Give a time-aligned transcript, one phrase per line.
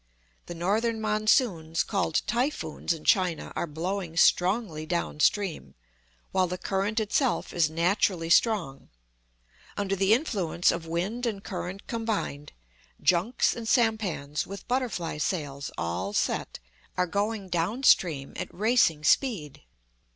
[0.47, 5.75] The northern monsoons, called typhoons in China, are blowing strongly down stream,
[6.31, 8.89] while the current itself is naturally strong;
[9.77, 12.51] under the influence of wind and current combined,
[12.99, 16.57] junks and sampans with butterfly sails all set
[16.97, 19.61] are going down stream at racing speed.